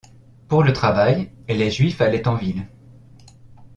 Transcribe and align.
Pour 0.47 0.63
le 0.63 0.73
travail, 0.73 1.31
les 1.47 1.69
Juifs 1.69 2.01
allaient 2.01 2.27
en 2.27 2.33
ville. 2.33 2.65